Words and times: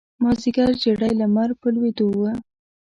مازیګر 0.21 0.71
زیړی 0.81 1.11
لمر 1.19 1.49
په 1.61 1.67
لویېدو 1.73 2.07
و. 2.19 2.21